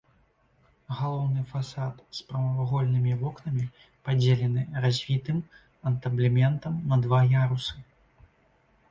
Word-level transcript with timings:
Галоўны 0.99 1.41
фасад 1.49 1.99
з 2.19 2.23
прамавугольнымі 2.29 3.13
вокнамі 3.23 3.65
падзелены 4.09 4.63
развітым 4.85 5.37
антаблементам 5.91 6.73
на 6.93 6.99
два 7.05 7.21
ярусы. 7.45 7.77